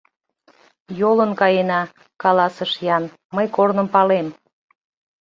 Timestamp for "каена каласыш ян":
1.39-3.03